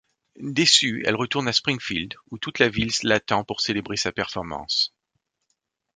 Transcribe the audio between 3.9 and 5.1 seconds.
sa performance.